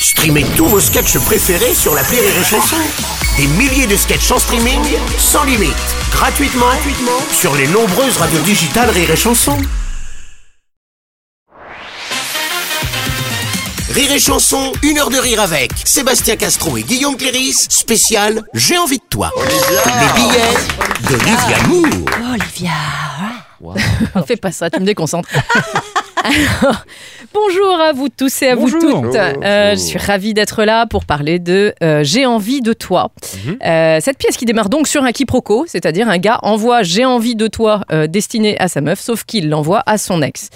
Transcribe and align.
Streamez 0.00 0.44
tous 0.56 0.66
vos 0.66 0.80
sketchs 0.80 1.18
préférés 1.18 1.74
sur 1.74 1.94
la 1.94 2.02
Rire 2.02 2.22
et 2.22 2.44
Chanson. 2.44 2.76
Des 3.36 3.46
milliers 3.48 3.86
de 3.86 3.96
sketchs 3.96 4.30
en 4.30 4.38
streaming, 4.38 4.80
sans 5.18 5.44
limite, 5.44 5.74
gratuitement, 6.12 6.66
gratuitement 6.66 7.20
sur 7.32 7.54
les 7.56 7.66
nombreuses 7.68 8.16
radios 8.16 8.40
digitales 8.40 8.90
Rire 8.90 9.10
et 9.10 9.16
Chanson. 9.16 9.56
Rire 13.90 14.12
et 14.12 14.20
Chanson, 14.20 14.72
une 14.82 14.98
heure 14.98 15.10
de 15.10 15.18
rire 15.18 15.40
avec 15.40 15.72
Sébastien 15.84 16.36
Castro 16.36 16.76
et 16.76 16.82
Guillaume 16.82 17.16
Cléris, 17.16 17.66
spécial 17.68 18.42
J'ai 18.54 18.78
envie 18.78 18.98
de 18.98 19.04
toi. 19.10 19.32
Les 19.86 20.20
billets 20.20 21.18
d'Olivia 21.18 21.62
Moore. 21.66 22.34
Olivia. 22.34 22.70
Fais 24.26 24.36
pas 24.36 24.52
ça, 24.52 24.70
tu 24.70 24.78
me 24.78 24.86
déconcentres. 24.86 25.28
Alors, 26.24 26.84
bonjour 27.32 27.80
à 27.80 27.92
vous 27.92 28.08
tous 28.08 28.42
et 28.42 28.48
à 28.48 28.54
vous 28.54 28.70
toutes. 28.70 29.14
Euh, 29.14 29.70
je 29.72 29.76
suis 29.76 29.98
ravie 29.98 30.34
d'être 30.34 30.64
là 30.64 30.86
pour 30.86 31.04
parler 31.04 31.38
de 31.38 31.74
euh, 31.82 32.02
J'ai 32.04 32.26
envie 32.26 32.60
de 32.60 32.72
toi. 32.72 33.10
Mhm. 33.44 33.58
Euh, 33.64 33.98
cette 34.00 34.18
pièce 34.18 34.36
qui 34.36 34.44
démarre 34.44 34.68
donc 34.68 34.88
sur 34.88 35.02
un 35.04 35.12
quiproquo, 35.12 35.64
c'est-à-dire 35.66 36.08
un 36.08 36.18
gars 36.18 36.38
envoie 36.42 36.82
J'ai 36.82 37.04
envie 37.04 37.34
de 37.36 37.46
toi 37.46 37.82
euh, 37.92 38.06
destiné 38.06 38.58
à 38.60 38.68
sa 38.68 38.80
meuf, 38.80 39.00
sauf 39.00 39.24
qu'il 39.24 39.48
l'envoie 39.48 39.82
à 39.86 39.98
son 39.98 40.22
ex. 40.22 40.50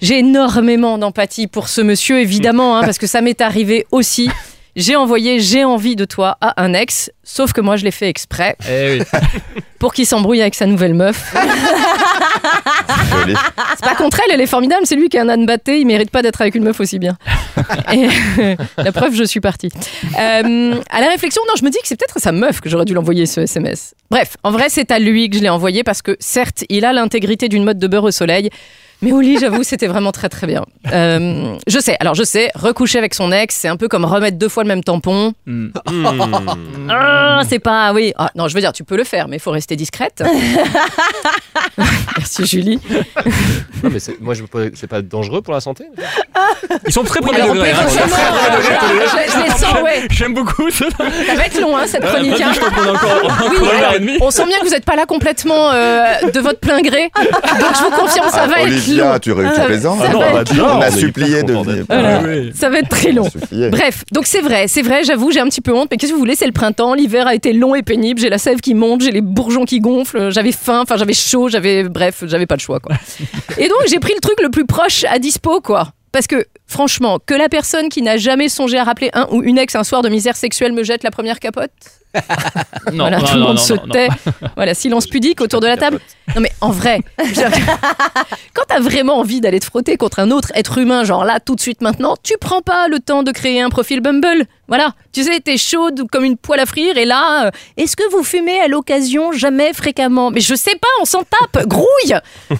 J'ai 0.00 0.18
énormément 0.18 0.98
d'empathie 0.98 1.46
pour 1.46 1.68
ce 1.68 1.80
monsieur, 1.80 2.20
évidemment, 2.20 2.76
hein, 2.76 2.80
parce 2.84 2.98
que 2.98 3.06
ça 3.06 3.20
m'est 3.20 3.40
arrivé 3.40 3.86
aussi. 3.90 4.30
J'ai 4.76 4.96
envoyé 4.96 5.40
J'ai 5.40 5.64
envie 5.64 5.96
de 5.96 6.04
toi 6.04 6.36
à 6.40 6.62
un 6.62 6.74
ex, 6.74 7.10
sauf 7.22 7.52
que 7.52 7.60
moi 7.60 7.76
je 7.76 7.84
l'ai 7.84 7.90
fait 7.90 8.08
exprès 8.08 8.56
Eh 8.68 8.98
oui. 8.98 9.20
pour 9.78 9.94
qu'il 9.94 10.06
s'embrouille 10.06 10.40
avec 10.40 10.54
sa 10.54 10.66
nouvelle 10.66 10.94
meuf. 10.94 11.34
C'est 13.26 13.84
pas 13.84 13.94
contre 13.94 14.20
elle, 14.24 14.34
elle 14.34 14.40
est 14.40 14.46
formidable, 14.46 14.86
c'est 14.86 14.96
lui 14.96 15.08
qui 15.08 15.16
est 15.16 15.20
un 15.20 15.28
âne 15.28 15.46
batté, 15.46 15.80
il 15.80 15.86
mérite 15.86 16.10
pas 16.10 16.22
d'être 16.22 16.40
avec 16.40 16.54
une 16.54 16.64
meuf 16.64 16.80
aussi 16.80 16.98
bien. 16.98 17.16
Et 17.92 18.08
la 18.78 18.92
preuve, 18.92 19.14
je 19.14 19.24
suis 19.24 19.40
partie. 19.40 19.68
Euh, 20.18 20.74
à 20.90 21.00
la 21.00 21.08
réflexion, 21.08 21.42
non, 21.48 21.54
je 21.58 21.64
me 21.64 21.70
dis 21.70 21.78
que 21.78 21.86
c'est 21.88 21.96
peut-être 21.96 22.16
à 22.16 22.20
sa 22.20 22.32
meuf 22.32 22.60
que 22.60 22.68
j'aurais 22.68 22.84
dû 22.84 22.94
l'envoyer 22.94 23.26
ce 23.26 23.42
SMS. 23.42 23.94
Bref, 24.10 24.36
en 24.42 24.50
vrai, 24.50 24.66
c'est 24.68 24.90
à 24.90 24.98
lui 24.98 25.30
que 25.30 25.36
je 25.36 25.42
l'ai 25.42 25.48
envoyé 25.48 25.84
parce 25.84 26.02
que 26.02 26.16
certes, 26.20 26.64
il 26.68 26.84
a 26.84 26.92
l'intégrité 26.92 27.48
d'une 27.48 27.64
mode 27.64 27.78
de 27.78 27.86
beurre 27.86 28.04
au 28.04 28.10
soleil. 28.10 28.50
Mais 29.02 29.12
au 29.12 29.20
lit, 29.20 29.38
j'avoue, 29.38 29.62
c'était 29.62 29.86
vraiment 29.86 30.12
très 30.12 30.28
très 30.28 30.46
bien. 30.46 30.64
Euh, 30.92 31.56
je 31.66 31.78
sais, 31.78 31.96
alors 32.00 32.14
je 32.14 32.22
sais, 32.22 32.50
recoucher 32.54 32.98
avec 32.98 33.14
son 33.14 33.32
ex, 33.32 33.54
c'est 33.54 33.68
un 33.68 33.76
peu 33.76 33.88
comme 33.88 34.04
remettre 34.04 34.38
deux 34.38 34.48
fois 34.48 34.62
le 34.62 34.68
même 34.68 34.82
tampon. 34.82 35.34
Hmm. 35.46 35.68
Ah, 36.88 37.42
c'est 37.48 37.58
pas, 37.58 37.92
oui. 37.92 38.12
Ah, 38.16 38.30
non, 38.34 38.46
je 38.46 38.54
veux 38.54 38.60
dire, 38.60 38.72
tu 38.72 38.84
peux 38.84 38.96
le 38.96 39.04
faire, 39.04 39.26
mais 39.26 39.36
il 39.36 39.40
faut 39.40 39.50
rester 39.50 39.74
discrète. 39.74 40.22
Merci 42.18 42.46
Julie. 42.46 42.78
Non, 43.84 43.90
mais 43.90 43.98
moi, 44.20 44.34
je 44.34 44.42
me 44.42 44.46
pose- 44.46 44.70
c'est 44.74 44.86
pas 44.86 45.02
dangereux 45.02 45.42
pour 45.42 45.52
la 45.54 45.60
santé? 45.60 45.84
Ils 46.86 46.92
sont 46.92 47.04
très 47.04 47.20
premier 47.20 47.42
degré. 47.42 47.70
hein. 47.70 47.76
euh, 47.84 48.60
je, 48.60 49.32
je 49.32 49.44
les 49.44 49.50
sens, 49.50 49.82
ouais. 49.82 50.06
J'aime 50.10 50.34
beaucoup 50.34 50.70
ça. 50.70 50.86
Ça 50.96 51.34
va 51.34 51.44
être 51.46 51.60
long, 51.60 51.76
hein, 51.76 51.82
cette 51.86 52.04
chronique. 52.04 52.40
hein. 52.40 52.52
On 54.20 54.30
sent 54.30 54.46
bien 54.46 54.58
que 54.60 54.64
vous 54.64 54.70
n'êtes 54.70 54.84
pas 54.84 54.96
là 54.96 55.06
complètement 55.06 55.70
euh, 55.72 56.04
de 56.32 56.40
votre 56.40 56.58
plein 56.60 56.80
gré. 56.80 57.10
Donc 57.14 57.70
je 57.74 57.84
vous 57.84 57.90
confirme, 57.90 58.28
ça 58.30 58.42
Ah, 58.44 58.46
va 58.46 58.60
être 58.60 58.66
Olivia, 58.68 59.04
long. 59.12 59.18
tu, 59.18 59.32
tu 59.34 59.40
Ah, 59.56 59.60
plaisantes 59.66 59.98
long. 60.56 60.66
On 60.76 60.80
a 60.80 60.90
supplié 60.90 61.42
de 61.42 61.52
venir. 61.52 61.84
Ça 62.54 62.70
va 62.70 62.78
être 62.78 62.88
très 62.88 63.12
long. 63.12 63.28
Bref, 63.70 64.04
donc 64.12 64.26
c'est 64.26 64.40
vrai, 64.40 64.66
c'est 64.68 64.82
vrai, 64.82 65.04
j'avoue, 65.04 65.30
j'ai 65.30 65.40
un 65.40 65.48
petit 65.48 65.60
peu 65.60 65.72
honte, 65.74 65.88
mais 65.90 65.96
qu'est-ce 65.96 66.10
que 66.12 66.14
vous 66.14 66.20
voulez, 66.20 66.34
c'est 66.36 66.46
le 66.46 66.52
printemps, 66.52 66.94
l'hiver 66.94 67.26
a 67.26 67.34
été 67.34 67.52
long 67.52 67.74
et 67.74 67.82
pénible, 67.82 68.20
j'ai 68.20 68.30
la 68.30 68.38
sève 68.38 68.60
qui 68.60 68.74
monte, 68.74 69.02
j'ai 69.02 69.10
les 69.10 69.20
bourgeons 69.20 69.64
qui 69.64 69.80
gonflent, 69.80 70.30
j'avais 70.30 70.52
faim, 70.52 70.80
enfin 70.82 70.96
j'avais 70.96 71.12
chaud, 71.14 71.48
j'avais, 71.48 71.84
bref, 71.84 72.24
j'avais 72.26 72.46
pas 72.46 72.54
le 72.56 72.60
choix, 72.60 72.80
quoi. 72.80 72.94
Et 73.58 73.68
donc 73.68 73.73
j'ai 73.88 73.98
pris 73.98 74.14
le 74.14 74.20
truc 74.20 74.40
le 74.42 74.50
plus 74.50 74.66
proche 74.66 75.04
à 75.04 75.18
dispo, 75.18 75.60
quoi. 75.60 75.92
Parce 76.12 76.26
que, 76.26 76.46
franchement, 76.74 77.20
que 77.24 77.34
la 77.34 77.48
personne 77.48 77.88
qui 77.88 78.02
n'a 78.02 78.16
jamais 78.16 78.48
songé 78.48 78.78
à 78.78 78.84
rappeler 78.84 79.10
un 79.14 79.28
ou 79.30 79.44
une 79.44 79.58
ex 79.58 79.76
un 79.76 79.84
soir 79.84 80.02
de 80.02 80.08
misère 80.08 80.34
sexuelle 80.34 80.72
me 80.72 80.82
jette 80.82 81.04
la 81.04 81.12
première 81.12 81.38
capote, 81.38 81.70
Non, 82.92 83.04
voilà, 83.04 83.18
non, 83.18 83.24
tout 83.24 83.34
le 83.34 83.40
monde 83.40 83.56
non, 83.56 83.62
se 83.62 83.74
tait. 83.74 84.08
Voilà, 84.56 84.74
silence 84.74 85.06
pudique 85.06 85.40
autour 85.40 85.60
de 85.60 85.66
la 85.66 85.76
table. 85.76 86.00
Non 86.34 86.40
mais 86.40 86.52
en 86.60 86.70
vrai, 86.70 87.00
quand 88.54 88.62
t'as 88.66 88.80
vraiment 88.80 89.18
envie 89.18 89.40
d'aller 89.40 89.60
te 89.60 89.64
frotter 89.66 89.96
contre 89.96 90.20
un 90.20 90.30
autre 90.30 90.50
être 90.54 90.78
humain, 90.78 91.04
genre 91.04 91.24
là, 91.24 91.38
tout 91.38 91.54
de 91.54 91.60
suite 91.60 91.82
maintenant, 91.82 92.16
tu 92.22 92.36
prends 92.40 92.62
pas 92.62 92.88
le 92.88 92.98
temps 92.98 93.22
de 93.22 93.30
créer 93.30 93.60
un 93.60 93.68
profil 93.68 94.00
Bumble. 94.00 94.46
Voilà, 94.66 94.94
tu 95.12 95.22
sais, 95.22 95.40
t'es 95.40 95.58
chaude 95.58 96.04
comme 96.10 96.24
une 96.24 96.38
poêle 96.38 96.60
à 96.60 96.66
frire 96.66 96.96
et 96.96 97.04
là, 97.04 97.46
euh, 97.46 97.50
est-ce 97.76 97.96
que 97.96 98.10
vous 98.10 98.24
fumez 98.24 98.58
à 98.60 98.68
l'occasion 98.68 99.32
jamais 99.32 99.74
fréquemment? 99.74 100.30
Mais 100.30 100.40
je 100.40 100.54
sais 100.54 100.76
pas, 100.76 100.88
on 101.02 101.04
s'en 101.04 101.22
tape, 101.22 101.66
grouille 101.66 102.14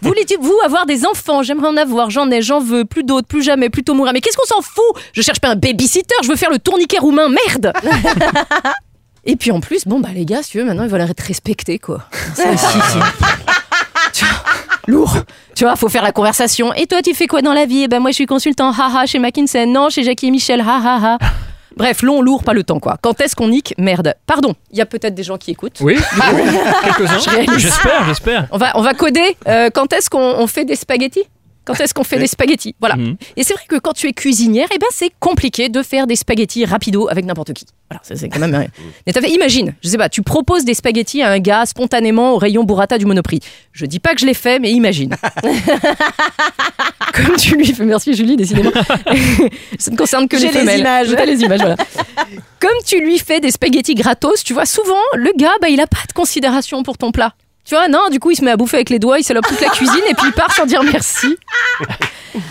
Voulez-vous 0.00 0.56
avoir 0.64 0.86
des 0.86 1.04
enfants 1.04 1.42
J'aimerais 1.42 1.68
en 1.68 1.76
avoir, 1.76 2.08
j'en 2.08 2.30
ai, 2.30 2.40
j'en 2.40 2.60
veux, 2.60 2.86
plus 2.86 3.04
d'autres, 3.04 3.28
plus 3.28 3.42
jamais, 3.42 3.68
plutôt 3.68 3.92
mourir. 4.00 4.12
Mais 4.12 4.20
qu'est-ce 4.20 4.36
qu'on 4.36 4.46
s'en 4.46 4.60
fout? 4.62 5.02
Je 5.12 5.22
cherche 5.22 5.40
pas 5.40 5.48
un 5.48 5.56
babysitter, 5.56 6.14
je 6.22 6.28
veux 6.28 6.36
faire 6.36 6.50
le 6.50 6.58
tourniquet 6.58 6.98
roumain, 6.98 7.28
merde 7.28 7.72
Et 9.24 9.36
puis 9.36 9.50
en 9.50 9.60
plus, 9.60 9.86
bon 9.86 10.00
bah 10.00 10.08
les 10.14 10.24
gars, 10.24 10.42
si 10.42 10.52
tu 10.52 10.58
veux, 10.58 10.64
maintenant 10.64 10.84
ils 10.84 10.88
veulent 10.90 11.02
être 11.02 11.20
respectés 11.20 11.78
quoi. 11.78 12.00
Ça 12.34 12.48
aussi, 12.50 12.64
c'est- 12.92 14.12
Tu 14.14 14.24
vois, 14.24 14.34
Lourd. 14.86 15.16
Tu 15.54 15.64
vois, 15.64 15.76
faut 15.76 15.88
faire 15.90 16.02
la 16.02 16.10
conversation. 16.12 16.72
Et 16.74 16.86
toi, 16.86 17.02
tu 17.02 17.14
fais 17.14 17.26
quoi 17.26 17.42
dans 17.42 17.52
la 17.52 17.66
vie? 17.66 17.82
Eh 17.84 17.88
ben 17.88 18.00
moi, 18.00 18.10
je 18.10 18.14
suis 18.16 18.26
consultant, 18.26 18.72
haha, 18.72 19.04
chez 19.06 19.18
McKinsey. 19.18 19.66
Non, 19.66 19.90
chez 19.90 20.02
Jackie 20.02 20.28
et 20.28 20.30
Michel, 20.30 20.60
haha. 20.62 21.18
Bref, 21.76 22.02
long, 22.02 22.20
lourd, 22.22 22.42
pas 22.42 22.52
le 22.54 22.64
temps 22.64 22.80
quoi. 22.80 22.96
Quand 23.00 23.20
est-ce 23.20 23.36
qu'on 23.36 23.48
nique? 23.48 23.74
Merde. 23.78 24.14
Pardon, 24.26 24.54
il 24.72 24.78
y 24.78 24.80
a 24.80 24.86
peut-être 24.86 25.14
des 25.14 25.22
gens 25.22 25.36
qui 25.38 25.50
écoutent. 25.52 25.78
Oui, 25.82 25.96
quelques-uns. 26.82 27.58
J'espère, 27.58 28.04
j'espère. 28.06 28.48
On 28.50 28.58
va, 28.58 28.72
on 28.74 28.82
va 28.82 28.94
coder. 28.94 29.36
euh, 29.46 29.68
quand 29.72 29.92
est-ce 29.92 30.10
qu'on 30.10 30.18
on 30.18 30.46
fait 30.46 30.64
des 30.64 30.76
spaghettis? 30.76 31.24
Quand 31.72 31.80
est-ce 31.82 31.94
qu'on 31.94 32.04
fait 32.04 32.18
des 32.18 32.26
spaghettis 32.26 32.74
Voilà. 32.80 32.96
Mhm. 32.96 33.16
Et 33.36 33.44
c'est 33.44 33.54
vrai 33.54 33.64
que 33.68 33.76
quand 33.76 33.92
tu 33.92 34.06
es 34.08 34.12
cuisinière, 34.12 34.68
eh 34.74 34.78
ben 34.78 34.86
c'est 34.90 35.10
compliqué 35.20 35.68
de 35.68 35.82
faire 35.82 36.06
des 36.06 36.16
spaghettis 36.16 36.64
rapido 36.64 37.08
avec 37.08 37.24
n'importe 37.24 37.52
qui. 37.52 37.66
Voilà, 37.90 38.00
c'est 38.04 38.28
quand 38.28 38.38
même. 38.40 38.50
Mais 39.06 39.12
t'as 39.12 39.20
fait- 39.20 39.30
imagine, 39.30 39.74
je 39.82 39.88
sais 39.88 39.98
pas, 39.98 40.08
tu 40.08 40.22
proposes 40.22 40.64
des 40.64 40.74
spaghettis 40.74 41.22
à 41.22 41.30
un 41.30 41.38
gars 41.38 41.66
spontanément 41.66 42.34
au 42.34 42.38
rayon 42.38 42.64
burrata 42.64 42.98
du 42.98 43.06
Monoprix. 43.06 43.40
Je 43.72 43.86
dis 43.86 43.98
pas 44.00 44.14
que 44.14 44.20
je 44.20 44.26
l'ai 44.26 44.34
fait, 44.34 44.58
mais 44.58 44.70
imagine. 44.72 45.16
Comme 47.14 47.36
tu 47.36 47.56
lui 47.56 47.66
fais, 47.72 47.84
merci 47.84 48.14
Julie, 48.14 48.36
décidément. 48.36 48.70
ça 49.78 49.90
ne 49.90 49.96
concerne 49.96 50.28
que 50.28 50.36
les 50.36 50.42
J'ai 50.42 50.52
les 50.52 50.58
femelles. 50.60 50.80
images. 50.80 51.10
Les 51.10 51.40
images, 51.42 51.60
voilà. 51.60 51.76
Comme 52.60 52.70
tu 52.86 53.00
lui 53.00 53.18
fais 53.18 53.40
des 53.40 53.50
spaghettis 53.50 53.94
gratos, 53.94 54.44
tu 54.44 54.52
vois, 54.54 54.66
souvent, 54.66 54.94
le 55.14 55.30
gars, 55.36 55.52
bah, 55.60 55.68
il 55.68 55.80
a 55.80 55.86
pas 55.86 55.98
de 56.08 56.12
considération 56.12 56.82
pour 56.82 56.98
ton 56.98 57.10
plat. 57.12 57.34
Tu 57.70 57.76
vois, 57.76 57.86
non, 57.86 58.08
du 58.10 58.18
coup, 58.18 58.32
il 58.32 58.36
se 58.36 58.44
met 58.44 58.50
à 58.50 58.56
bouffer 58.56 58.78
avec 58.78 58.90
les 58.90 58.98
doigts, 58.98 59.20
il 59.20 59.22
salope 59.22 59.46
toute 59.46 59.60
la 59.60 59.68
cuisine 59.68 60.02
et 60.10 60.14
puis 60.14 60.26
il 60.26 60.32
part 60.32 60.52
sans 60.52 60.66
dire 60.66 60.82
merci. 60.82 61.36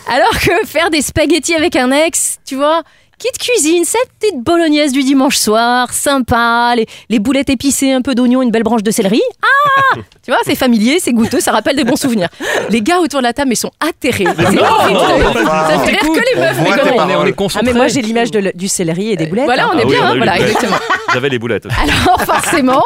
Alors 0.08 0.32
que 0.40 0.66
faire 0.66 0.90
des 0.90 1.02
spaghettis 1.02 1.56
avec 1.56 1.76
un 1.76 1.92
ex, 1.92 2.38
tu 2.46 2.56
vois, 2.56 2.84
qui 3.18 3.28
te 3.34 3.38
cuisine 3.38 3.84
cette 3.84 4.10
petite 4.18 4.42
bolognaise 4.42 4.94
du 4.94 5.04
dimanche 5.04 5.36
soir, 5.36 5.92
sympa, 5.92 6.72
les, 6.78 6.86
les 7.10 7.20
boulettes 7.20 7.50
épicées, 7.50 7.92
un 7.92 8.02
peu 8.02 8.16
d'oignon, 8.16 8.42
une 8.42 8.50
belle 8.50 8.64
branche 8.64 8.82
de 8.82 8.92
céleri. 8.92 9.22
Ah 9.44 9.98
Tu 10.24 10.32
vois, 10.32 10.40
c'est 10.46 10.56
familier, 10.56 11.00
c'est 11.02 11.12
goûteux, 11.12 11.42
ça 11.42 11.52
rappelle 11.52 11.76
des 11.76 11.84
bons 11.84 11.98
souvenirs. 11.98 12.30
Les 12.70 12.82
gars 12.82 13.00
autour 13.00 13.20
de 13.20 13.26
la 13.26 13.34
table, 13.34 13.52
ils 13.52 13.58
sont 13.58 13.72
atterrés. 13.82 14.24
Non, 14.24 14.32
non, 14.32 15.44
ça 15.44 15.80
fait 15.80 15.98
rire 15.98 16.14
que 16.14 16.34
les 16.34 16.42
meufs, 16.42 16.58
on 16.60 16.64
mais. 16.64 16.70
On 16.72 17.10
est, 17.10 17.16
on 17.18 17.26
est 17.26 17.30
Ah 17.30 17.34
concentrés. 17.34 17.74
mais 17.74 17.78
moi 17.78 17.90
j'ai 17.90 18.02
l'image 18.02 18.32
du 18.32 18.70
céleri 18.70 19.12
et 19.12 19.16
des 19.18 19.26
boulettes. 19.26 19.44
Voilà, 19.44 19.70
on 19.74 19.78
est 19.78 19.82
Ah 19.84 19.86
oui, 19.86 19.96
bien, 19.96 20.06
hein, 20.06 20.16
voilà, 20.16 20.40
exactement. 20.40 20.78
J'avais 21.14 21.28
les 21.30 21.40
boulettes 21.40 21.66
aussi. 21.66 21.76
Alors 21.78 22.22
forcément, 22.22 22.86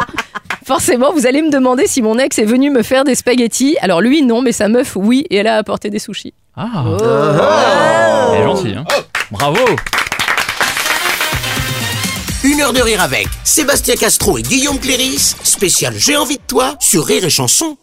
forcément, 0.65 1.11
vous 1.13 1.25
allez 1.27 1.41
me 1.41 1.49
demander 1.51 1.87
si 1.87 2.01
mon 2.01 2.17
ex 2.17 2.37
est 2.39 2.45
venu 2.45 2.69
me 2.69 2.83
faire 2.83 3.03
des 3.03 3.15
spaghettis. 3.15 3.77
Alors 3.81 4.01
lui, 4.01 4.21
non, 4.23 4.41
mais 4.41 4.51
sa 4.51 4.67
meuf, 4.67 4.93
oui, 4.95 5.25
et 5.29 5.37
elle 5.37 5.47
a 5.47 5.57
apporté 5.57 5.89
des 5.89 5.99
sushis. 5.99 6.33
Ah, 6.55 6.83
Oh. 6.85 6.97
elle 8.33 8.41
est 8.41 8.43
gentille. 8.43 8.75
Hein. 8.75 8.85
Bravo. 9.31 9.59
Une 12.43 12.61
heure 12.61 12.73
de 12.73 12.81
rire 12.81 13.01
avec 13.01 13.27
Sébastien 13.43 13.95
Castro 13.95 14.37
et 14.37 14.41
Guillaume 14.41 14.77
Cléris, 14.79 15.35
spécial 15.43 15.93
J'ai 15.97 16.17
envie 16.17 16.35
de 16.37 16.41
toi 16.45 16.75
sur 16.79 17.05
Rire 17.05 17.23
et 17.23 17.29
Chanson. 17.29 17.77